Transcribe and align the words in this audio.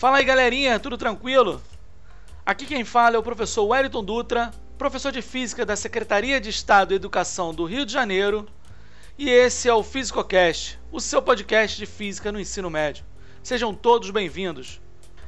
Fala 0.00 0.16
aí 0.16 0.24
galerinha, 0.24 0.80
tudo 0.80 0.96
tranquilo? 0.96 1.60
Aqui 2.46 2.64
quem 2.64 2.86
fala 2.86 3.16
é 3.16 3.18
o 3.18 3.22
professor 3.22 3.64
Wellington 3.66 4.02
Dutra, 4.02 4.50
professor 4.78 5.12
de 5.12 5.20
Física 5.20 5.66
da 5.66 5.76
Secretaria 5.76 6.40
de 6.40 6.48
Estado 6.48 6.94
e 6.94 6.96
Educação 6.96 7.52
do 7.52 7.66
Rio 7.66 7.84
de 7.84 7.92
Janeiro, 7.92 8.48
e 9.18 9.28
esse 9.28 9.68
é 9.68 9.74
o 9.74 9.82
FísicoCast, 9.82 10.80
o 10.90 11.02
seu 11.02 11.20
podcast 11.20 11.76
de 11.76 11.84
Física 11.84 12.32
no 12.32 12.40
ensino 12.40 12.70
médio. 12.70 13.04
Sejam 13.42 13.74
todos 13.74 14.10
bem-vindos. 14.10 14.80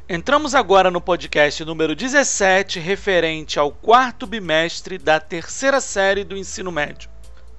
Entramos 0.08 0.54
agora 0.54 0.90
no 0.90 1.02
podcast 1.02 1.62
número 1.66 1.94
17, 1.94 2.80
referente 2.80 3.58
ao 3.58 3.72
quarto 3.72 4.26
bimestre 4.26 4.96
da 4.96 5.20
terceira 5.20 5.82
série 5.82 6.24
do 6.24 6.34
ensino 6.34 6.72
médio. 6.72 7.11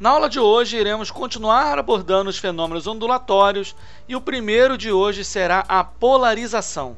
Na 0.03 0.09
aula 0.09 0.27
de 0.27 0.37
hoje, 0.37 0.75
iremos 0.75 1.09
continuar 1.09 1.79
abordando 1.79 2.29
os 2.29 2.37
fenômenos 2.37 2.87
ondulatórios 2.87 3.73
e 4.05 4.17
o 4.17 4.19
primeiro 4.19 4.77
de 4.77 4.91
hoje 4.91 5.23
será 5.23 5.63
a 5.65 5.81
polarização. 5.81 6.97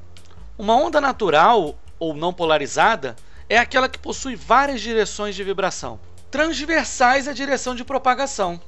Uma 0.57 0.73
onda 0.75 0.99
natural 0.99 1.77
ou 1.99 2.15
não 2.15 2.33
polarizada 2.33 3.15
é 3.47 3.59
aquela 3.59 3.87
que 3.87 3.99
possui 3.99 4.35
várias 4.35 4.81
direções 4.81 5.35
de 5.35 5.43
vibração. 5.43 5.99
Transversais 6.31 7.27
a 7.27 7.33
direção 7.33 7.75
de 7.75 7.83
propagação. 7.83 8.59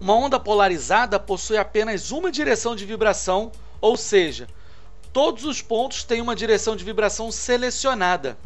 Uma 0.00 0.14
onda 0.14 0.38
polarizada 0.38 1.18
possui 1.18 1.58
apenas 1.58 2.12
uma 2.12 2.30
direção 2.30 2.76
de 2.76 2.86
vibração, 2.86 3.50
ou 3.80 3.96
seja, 3.96 4.46
todos 5.12 5.44
os 5.44 5.60
pontos 5.60 6.04
têm 6.04 6.20
uma 6.20 6.36
direção 6.36 6.76
de 6.76 6.84
vibração 6.84 7.32
selecionada. 7.32 8.38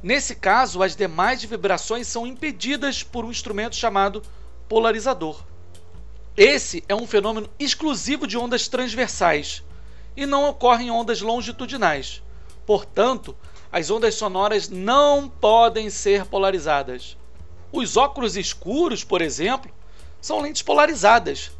Nesse 0.00 0.36
caso, 0.36 0.84
as 0.84 0.94
demais 0.94 1.42
vibrações 1.42 2.06
são 2.06 2.24
impedidas 2.24 3.02
por 3.02 3.24
um 3.24 3.30
instrumento 3.32 3.74
chamado 3.74 4.22
polarizador. 4.72 5.44
Esse 6.34 6.82
é 6.88 6.94
um 6.94 7.06
fenômeno 7.06 7.46
exclusivo 7.58 8.26
de 8.26 8.38
ondas 8.38 8.68
transversais 8.68 9.62
e 10.16 10.24
não 10.24 10.48
ocorre 10.48 10.84
em 10.84 10.90
ondas 10.90 11.20
longitudinais. 11.20 12.22
Portanto, 12.64 13.36
as 13.70 13.90
ondas 13.90 14.14
sonoras 14.14 14.70
não 14.70 15.28
podem 15.28 15.90
ser 15.90 16.24
polarizadas. 16.24 17.18
Os 17.70 17.98
óculos 17.98 18.34
escuros, 18.34 19.04
por 19.04 19.20
exemplo, 19.20 19.70
são 20.22 20.40
lentes 20.40 20.62
polarizadas. 20.62 21.50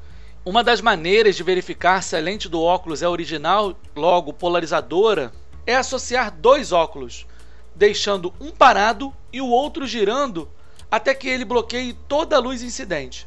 Uma 0.42 0.64
das 0.64 0.80
maneiras 0.80 1.36
de 1.36 1.42
verificar 1.42 2.02
se 2.02 2.16
a 2.16 2.18
lente 2.18 2.48
do 2.48 2.62
óculos 2.62 3.02
é 3.02 3.08
original, 3.08 3.76
logo 3.94 4.32
polarizadora, 4.32 5.34
é 5.66 5.76
associar 5.76 6.34
dois 6.34 6.72
óculos, 6.72 7.26
deixando 7.74 8.32
um 8.40 8.50
parado 8.50 9.14
e 9.30 9.38
o 9.42 9.48
outro 9.48 9.86
girando 9.86 10.48
até 10.92 11.14
que 11.14 11.26
ele 11.26 11.46
bloqueie 11.46 11.94
toda 12.06 12.36
a 12.36 12.38
luz 12.38 12.62
incidente. 12.62 13.26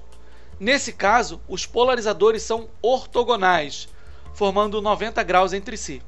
Nesse 0.59 0.93
caso, 0.93 1.41
os 1.49 1.65
polarizadores 1.65 2.43
são 2.43 2.69
ortogonais, 2.79 3.89
formando 4.35 4.83
90 4.83 5.23
graus 5.23 5.51
entre 5.51 5.75
si. 5.75 5.99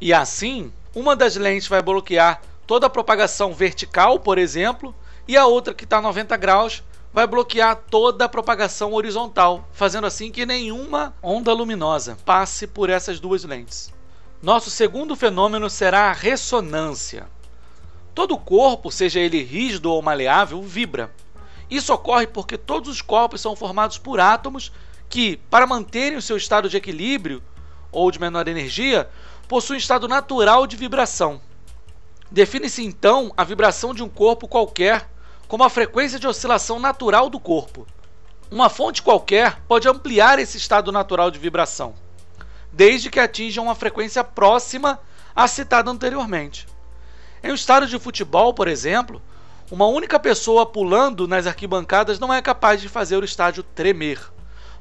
E 0.00 0.14
assim, 0.14 0.72
uma 0.94 1.14
das 1.14 1.36
lentes 1.36 1.68
vai 1.68 1.82
bloquear 1.82 2.40
toda 2.66 2.86
a 2.86 2.90
propagação 2.90 3.52
vertical, 3.52 4.18
por 4.18 4.38
exemplo, 4.38 4.94
e 5.28 5.36
a 5.36 5.44
outra 5.44 5.74
que 5.74 5.84
está 5.84 6.00
90 6.00 6.34
graus 6.38 6.82
vai 7.12 7.26
bloquear 7.26 7.76
toda 7.90 8.24
a 8.24 8.28
propagação 8.28 8.94
horizontal, 8.94 9.68
fazendo 9.72 10.06
assim 10.06 10.30
que 10.30 10.46
nenhuma 10.46 11.14
onda 11.22 11.52
luminosa 11.52 12.16
passe 12.24 12.66
por 12.66 12.88
essas 12.88 13.20
duas 13.20 13.44
lentes. 13.44 13.92
Nosso 14.42 14.70
segundo 14.70 15.14
fenômeno 15.14 15.68
será 15.68 16.08
a 16.08 16.12
ressonância. 16.12 17.26
Todo 18.16 18.38
corpo, 18.38 18.90
seja 18.90 19.20
ele 19.20 19.42
rígido 19.42 19.92
ou 19.92 20.00
maleável, 20.00 20.62
vibra. 20.62 21.12
Isso 21.70 21.92
ocorre 21.92 22.26
porque 22.26 22.56
todos 22.56 22.88
os 22.88 23.02
corpos 23.02 23.42
são 23.42 23.54
formados 23.54 23.98
por 23.98 24.18
átomos 24.18 24.72
que, 25.06 25.36
para 25.50 25.66
manterem 25.66 26.16
o 26.16 26.22
seu 26.22 26.38
estado 26.38 26.66
de 26.66 26.78
equilíbrio 26.78 27.42
ou 27.92 28.10
de 28.10 28.18
menor 28.18 28.48
energia, 28.48 29.06
possuem 29.46 29.76
estado 29.76 30.08
natural 30.08 30.66
de 30.66 30.78
vibração. 30.78 31.42
Define-se 32.30 32.82
então 32.82 33.34
a 33.36 33.44
vibração 33.44 33.92
de 33.92 34.02
um 34.02 34.08
corpo 34.08 34.48
qualquer 34.48 35.10
como 35.46 35.62
a 35.62 35.68
frequência 35.68 36.18
de 36.18 36.26
oscilação 36.26 36.80
natural 36.80 37.28
do 37.28 37.38
corpo. 37.38 37.86
Uma 38.50 38.70
fonte 38.70 39.02
qualquer 39.02 39.60
pode 39.68 39.86
ampliar 39.86 40.38
esse 40.38 40.56
estado 40.56 40.90
natural 40.90 41.30
de 41.30 41.38
vibração, 41.38 41.92
desde 42.72 43.10
que 43.10 43.20
atinja 43.20 43.60
uma 43.60 43.74
frequência 43.74 44.24
próxima 44.24 44.98
à 45.34 45.46
citada 45.46 45.90
anteriormente. 45.90 46.66
Em 47.46 47.52
um 47.52 47.54
estádio 47.54 47.88
de 47.88 47.98
futebol, 48.00 48.52
por 48.52 48.66
exemplo, 48.66 49.22
uma 49.70 49.86
única 49.86 50.18
pessoa 50.18 50.66
pulando 50.66 51.28
nas 51.28 51.46
arquibancadas 51.46 52.18
não 52.18 52.34
é 52.34 52.42
capaz 52.42 52.80
de 52.80 52.88
fazer 52.88 53.18
o 53.18 53.24
estádio 53.24 53.62
tremer. 53.62 54.20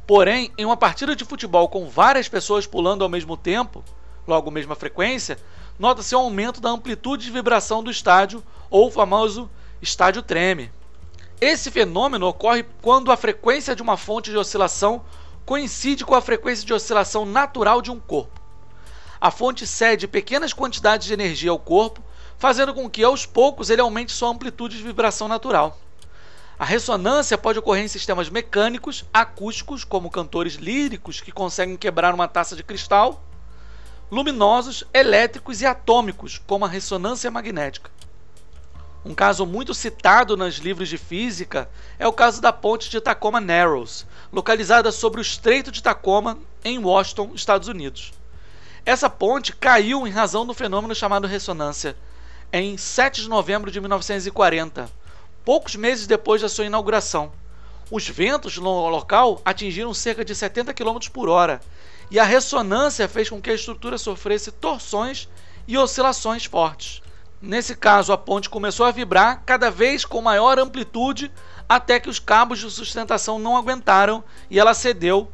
Porém, 0.08 0.52
em 0.58 0.66
uma 0.66 0.76
partida 0.76 1.16
de 1.16 1.24
futebol 1.24 1.70
com 1.70 1.88
várias 1.88 2.28
pessoas 2.28 2.66
pulando 2.66 3.04
ao 3.04 3.10
mesmo 3.10 3.38
tempo, 3.38 3.84
logo 4.28 4.50
mesma 4.50 4.74
frequência, 4.74 5.38
nota-se 5.78 6.16
um 6.16 6.22
aumento 6.22 6.60
da 6.60 6.72
amplitude 6.72 7.26
de 7.26 7.32
vibração 7.32 7.84
do 7.84 7.92
estádio, 7.92 8.44
ou 8.68 8.88
o 8.88 8.92
famoso 8.92 9.48
estádio 9.80 10.24
treme. 10.24 10.72
Esse 11.40 11.70
fenômeno 11.70 12.26
ocorre 12.26 12.66
quando 12.82 13.12
a 13.12 13.16
frequência 13.16 13.76
de 13.76 13.84
uma 13.84 13.96
fonte 13.96 14.32
de 14.32 14.38
oscilação 14.38 15.06
coincide 15.46 16.04
com 16.04 16.16
a 16.16 16.22
frequência 16.22 16.66
de 16.66 16.74
oscilação 16.74 17.28
natural 17.28 17.80
de 17.80 17.92
um 17.92 18.00
corpo. 18.00 18.42
A 19.22 19.30
fonte 19.30 19.68
cede 19.68 20.08
pequenas 20.08 20.52
quantidades 20.52 21.06
de 21.06 21.14
energia 21.14 21.52
ao 21.52 21.60
corpo 21.60 22.02
fazendo 22.38 22.74
com 22.74 22.90
que 22.90 23.04
aos 23.04 23.26
poucos 23.26 23.70
ele 23.70 23.82
aumente 23.82 24.12
sua 24.12 24.30
amplitude 24.30 24.78
de 24.78 24.84
vibração 24.84 25.28
natural. 25.28 25.80
A 26.58 26.64
ressonância 26.64 27.38
pode 27.38 27.60
ocorrer 27.60 27.84
em 27.84 27.90
sistemas 27.90 28.30
mecânicos, 28.30 29.04
acústicos, 29.14 29.84
como 29.84 30.10
cantores 30.10 30.54
líricos 30.54 31.20
que 31.20 31.32
conseguem 31.32 31.76
quebrar 31.76 32.14
uma 32.14 32.28
taça 32.28 32.56
de 32.56 32.64
cristal, 32.64 33.22
luminosos, 34.10 34.86
elétricos 34.94 35.62
e 35.62 35.66
atômicos, 35.66 36.42
como 36.48 36.64
a 36.64 36.70
ressonância 36.70 37.30
magnética. 37.30 37.92
Um 39.04 39.14
caso 39.14 39.46
muito 39.46 39.74
citado 39.74 40.38
nos 40.38 40.56
livros 40.56 40.90
de 40.90 40.98
física 40.98 41.70
é 42.00 42.08
o 42.08 42.14
caso 42.14 42.42
da 42.42 42.52
ponte 42.52 42.90
de 42.90 43.02
Tacoma 43.02 43.42
Narrows, 43.42 44.06
localizada 44.32 44.92
sobre 44.92 45.20
o 45.20 45.22
Estreito 45.22 45.72
de 45.72 45.84
Tacoma, 45.84 46.40
em 46.64 46.80
Washington, 46.80 47.32
Estados 47.36 47.68
Unidos. 47.68 48.14
Essa 48.86 49.10
ponte 49.10 49.56
caiu 49.56 50.08
em 50.08 50.12
razão 50.12 50.46
do 50.46 50.54
fenômeno 50.54 50.96
chamado 50.96 51.28
ressonância, 51.28 51.96
em 52.58 52.78
7 52.78 53.24
de 53.24 53.28
novembro 53.28 53.70
de 53.70 53.82
1940, 53.82 54.90
poucos 55.44 55.76
meses 55.76 56.08
depois 56.08 56.42
da 56.42 56.48
sua 56.48 56.66
inauguração. 56.66 57.34
Os 57.92 58.08
ventos 58.08 58.58
no 58.58 58.88
local 58.88 59.42
atingiram 59.44 59.94
cerca 59.94 60.24
de 60.24 60.34
70 60.34 60.74
km 60.74 60.98
por 61.12 61.28
hora 61.28 61.60
e 62.10 62.18
a 62.18 62.24
ressonância 62.24 63.10
fez 63.10 63.30
com 63.30 63.42
que 63.42 63.50
a 63.50 63.54
estrutura 63.54 63.98
sofresse 63.98 64.54
torções 64.54 65.28
e 65.68 65.78
oscilações 65.78 66.46
fortes. 66.46 67.02
Nesse 67.42 67.76
caso, 67.76 68.14
a 68.14 68.18
ponte 68.18 68.50
começou 68.50 68.86
a 68.86 68.92
vibrar 68.92 69.44
cada 69.46 69.70
vez 69.70 70.06
com 70.06 70.22
maior 70.22 70.58
amplitude 70.58 71.30
até 71.68 72.00
que 72.00 72.10
os 72.10 72.20
cabos 72.20 72.60
de 72.60 72.72
sustentação 72.72 73.38
não 73.38 73.58
aguentaram 73.58 74.24
e 74.50 74.58
ela 74.58 74.74
cedeu 74.74 75.30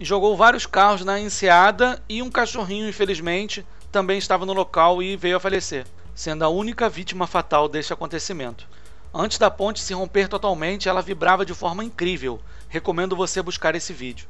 e 0.00 0.04
jogou 0.04 0.36
vários 0.36 0.66
carros 0.66 1.04
na 1.04 1.20
enseada 1.20 2.02
e 2.08 2.20
um 2.20 2.32
cachorrinho, 2.32 2.88
infelizmente, 2.88 3.64
também 3.92 4.18
estava 4.18 4.44
no 4.44 4.52
local 4.52 5.00
e 5.00 5.16
veio 5.16 5.36
a 5.36 5.40
falecer 5.40 5.86
sendo 6.14 6.44
a 6.44 6.48
única 6.48 6.88
vítima 6.88 7.26
fatal 7.26 7.68
deste 7.68 7.92
acontecimento. 7.92 8.66
Antes 9.12 9.38
da 9.38 9.50
ponte 9.50 9.80
se 9.80 9.94
romper 9.94 10.28
totalmente, 10.28 10.88
ela 10.88 11.02
vibrava 11.02 11.44
de 11.44 11.54
forma 11.54 11.84
incrível. 11.84 12.40
Recomendo 12.68 13.16
você 13.16 13.42
buscar 13.42 13.74
esse 13.74 13.92
vídeo. 13.92 14.28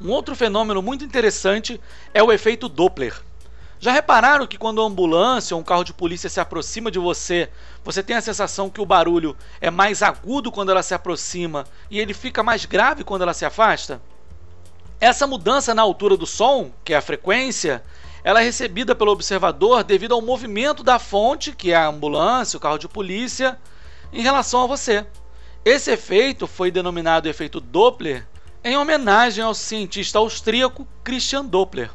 Um 0.00 0.10
outro 0.10 0.34
fenômeno 0.34 0.82
muito 0.82 1.04
interessante 1.04 1.80
é 2.12 2.22
o 2.22 2.32
efeito 2.32 2.68
Doppler. 2.68 3.14
Já 3.78 3.92
repararam 3.92 4.46
que 4.46 4.56
quando 4.56 4.80
a 4.80 4.84
ambulância 4.84 5.54
ou 5.54 5.60
um 5.60 5.64
carro 5.64 5.84
de 5.84 5.92
polícia 5.92 6.30
se 6.30 6.40
aproxima 6.40 6.90
de 6.90 6.98
você, 6.98 7.50
você 7.84 8.02
tem 8.02 8.16
a 8.16 8.20
sensação 8.20 8.70
que 8.70 8.80
o 8.80 8.86
barulho 8.86 9.36
é 9.60 9.70
mais 9.70 10.02
agudo 10.02 10.50
quando 10.50 10.70
ela 10.70 10.82
se 10.82 10.94
aproxima 10.94 11.66
e 11.90 12.00
ele 12.00 12.14
fica 12.14 12.42
mais 12.42 12.64
grave 12.64 13.04
quando 13.04 13.22
ela 13.22 13.34
se 13.34 13.44
afasta? 13.44 14.00
Essa 15.00 15.26
mudança 15.26 15.74
na 15.74 15.82
altura 15.82 16.16
do 16.16 16.26
som, 16.26 16.70
que 16.82 16.94
é 16.94 16.96
a 16.96 17.02
frequência, 17.02 17.84
ela 18.24 18.40
é 18.40 18.44
recebida 18.44 18.94
pelo 18.94 19.12
observador 19.12 19.84
devido 19.84 20.14
ao 20.14 20.22
movimento 20.22 20.82
da 20.82 20.98
fonte, 20.98 21.52
que 21.52 21.72
é 21.72 21.76
a 21.76 21.88
ambulância, 21.88 22.56
o 22.56 22.60
carro 22.60 22.78
de 22.78 22.88
polícia, 22.88 23.58
em 24.10 24.22
relação 24.22 24.62
a 24.62 24.66
você. 24.66 25.06
Esse 25.62 25.90
efeito 25.90 26.46
foi 26.46 26.70
denominado 26.70 27.28
efeito 27.28 27.60
Doppler 27.60 28.26
em 28.64 28.78
homenagem 28.78 29.44
ao 29.44 29.52
cientista 29.52 30.18
austríaco 30.18 30.88
Christian 31.04 31.44
Doppler. 31.44 31.90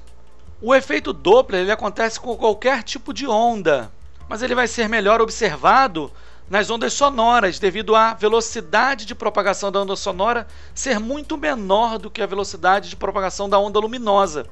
O 0.61 0.75
efeito 0.75 1.11
Doppler 1.11 1.61
ele 1.61 1.71
acontece 1.71 2.19
com 2.19 2.37
qualquer 2.37 2.83
tipo 2.83 3.11
de 3.11 3.25
onda, 3.25 3.91
mas 4.27 4.43
ele 4.43 4.53
vai 4.53 4.67
ser 4.67 4.87
melhor 4.87 5.21
observado 5.21 6.11
nas 6.47 6.69
ondas 6.69 6.93
sonoras, 6.93 7.57
devido 7.57 7.95
à 7.95 8.13
velocidade 8.13 9.05
de 9.05 9.15
propagação 9.15 9.71
da 9.71 9.81
onda 9.81 9.95
sonora 9.95 10.47
ser 10.75 10.99
muito 10.99 11.37
menor 11.37 11.97
do 11.97 12.09
que 12.09 12.21
a 12.21 12.27
velocidade 12.27 12.89
de 12.89 12.95
propagação 12.95 13.49
da 13.49 13.57
onda 13.57 13.79
luminosa 13.79 14.45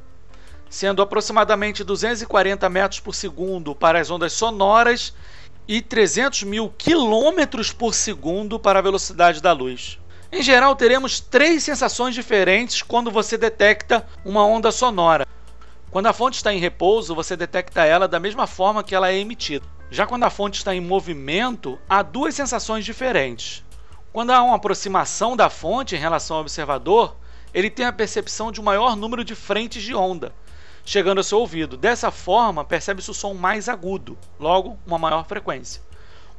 sendo 0.69 1.01
aproximadamente 1.01 1.83
240 1.83 2.69
metros 2.69 2.99
por 2.99 3.15
segundo 3.15 3.73
para 3.73 3.99
as 3.99 4.09
ondas 4.09 4.33
sonoras 4.33 5.13
e 5.67 5.81
300 5.81 6.43
mil 6.43 6.73
quilômetros 6.77 7.71
por 7.71 7.93
segundo 7.93 8.59
para 8.59 8.79
a 8.79 8.81
velocidade 8.81 9.41
da 9.41 9.51
luz. 9.51 9.99
Em 10.31 10.41
geral, 10.41 10.75
teremos 10.75 11.19
três 11.19 11.63
sensações 11.63 12.13
diferentes 12.13 12.81
quando 12.81 13.09
você 13.09 13.37
detecta 13.37 14.05
uma 14.25 14.45
onda 14.45 14.71
sonora. 14.71 15.25
Quando 15.89 16.07
a 16.07 16.13
fonte 16.13 16.35
está 16.35 16.53
em 16.53 16.59
repouso, 16.59 17.15
você 17.15 17.35
detecta 17.35 17.85
ela 17.85 18.07
da 18.07 18.19
mesma 18.19 18.45
forma 18.45 18.83
que 18.83 18.93
ela 18.93 19.09
é 19.09 19.17
emitida. 19.17 19.65
Já 19.89 20.05
quando 20.05 20.25
a 20.25 20.29
fonte 20.29 20.57
está 20.57 20.75
em 20.75 20.81
movimento, 20.81 21.79
há 21.87 22.01
duas 22.01 22.35
sensações 22.35 22.83
diferentes. 22.83 23.63
Quando 24.11 24.31
há 24.31 24.43
uma 24.43 24.55
aproximação 24.55 25.37
da 25.37 25.49
fonte 25.49 25.95
em 25.95 25.99
relação 25.99 26.35
ao 26.35 26.41
observador, 26.41 27.15
ele 27.53 27.69
tem 27.69 27.85
a 27.85 27.93
percepção 27.93 28.51
de 28.51 28.59
um 28.59 28.63
maior 28.63 28.97
número 28.97 29.23
de 29.23 29.33
frentes 29.33 29.81
de 29.81 29.95
onda, 29.95 30.33
chegando 30.87 31.17
ao 31.17 31.23
seu 31.23 31.39
ouvido. 31.39 31.75
Dessa 31.75 32.09
forma, 32.09 32.63
percebe-se 32.63 33.11
o 33.11 33.13
som 33.13 33.33
mais 33.33 33.67
agudo, 33.67 34.17
logo, 34.39 34.79
uma 34.87 34.97
maior 34.97 35.27
frequência. 35.27 35.81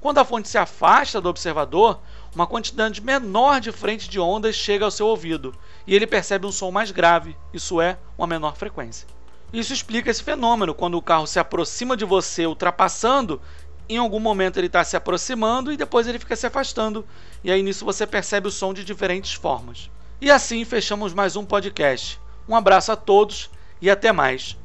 Quando 0.01 0.19
a 0.19 0.25
fonte 0.25 0.49
se 0.49 0.57
afasta 0.57 1.21
do 1.21 1.29
observador, 1.29 2.01
uma 2.35 2.47
quantidade 2.47 3.03
menor 3.03 3.61
de 3.61 3.71
frentes 3.71 4.09
de 4.09 4.19
ondas 4.19 4.57
chega 4.57 4.87
ao 4.87 4.91
seu 4.91 5.07
ouvido 5.07 5.55
e 5.87 5.95
ele 5.95 6.07
percebe 6.07 6.47
um 6.47 6.53
som 6.53 6.71
mais 6.71 6.91
grave, 6.91 7.37
isso 7.53 7.79
é, 7.79 7.99
uma 8.17 8.27
menor 8.27 8.57
frequência. 8.57 9.07
Isso 9.53 9.73
explica 9.73 10.11
esse 10.11 10.23
fenômeno 10.23 10.75
quando 10.75 10.97
o 10.97 11.03
carro 11.03 11.27
se 11.27 11.39
aproxima 11.39 11.95
de 11.95 12.07
você 12.07 12.47
ultrapassando, 12.47 13.43
em 13.87 13.99
algum 13.99 14.21
momento 14.21 14.57
ele 14.57 14.69
está 14.69 14.83
se 14.83 14.97
aproximando 14.97 15.71
e 15.71 15.77
depois 15.77 16.07
ele 16.07 16.19
fica 16.19 16.37
se 16.37 16.47
afastando, 16.47 17.05
e 17.45 17.51
aí 17.51 17.63
nisso 17.63 17.85
você 17.85 18.07
percebe 18.07 18.49
o 18.49 18.53
som 18.53 18.73
de 18.73 18.83
diferentes 18.83 19.35
formas. 19.35 19.91
E 20.23 20.31
assim 20.31 20.65
fechamos 20.65 21.13
mais 21.13 21.37
um 21.37 21.45
podcast. 21.45 22.19
Um 22.49 22.57
abraço 22.57 22.91
a 22.91 22.97
todos 22.97 23.51
e 23.81 23.91
até 23.91 24.13
mais. 24.13 24.57